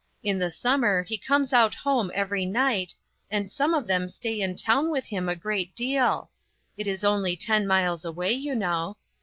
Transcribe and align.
In 0.23 0.39
the 0.39 0.49
summer 0.49 1.03
he 1.03 1.15
comes 1.15 1.53
out 1.53 1.75
home 1.75 2.09
every 2.15 2.43
night, 2.43 2.95
and 3.29 3.51
some 3.51 3.75
of 3.75 3.85
them 3.85 4.09
stay 4.09 4.41
in 4.41 4.55
town 4.55 4.89
with 4.89 5.05
him 5.05 5.29
a 5.29 5.35
great 5.35 5.75
deal. 5.75 6.31
It 6.75 6.87
is 6.87 7.03
only 7.03 7.37
ten 7.37 7.67
miles 7.67 8.03
away, 8.03 8.31
you 8.33 8.55
know. 8.55 8.97